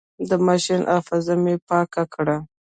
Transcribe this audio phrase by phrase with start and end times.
[0.29, 2.37] د ماشين حافظه مې پاکه کړه.